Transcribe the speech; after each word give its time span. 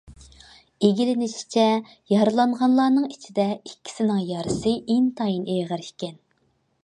ئىگىلىنىشىچە، 0.87 1.65
يارىلانغانلارنىڭ 2.13 3.05
ئىچىدە 3.11 3.45
ئىككىسىنىڭ 3.57 4.25
يارىسى 4.31 4.75
ئىنتايىن 4.95 5.47
ئېغىر 5.57 5.85
ئىكەن. 5.85 6.19